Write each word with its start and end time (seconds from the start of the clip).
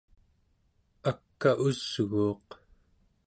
ak'a 1.09 1.51
usguuq 1.67 2.47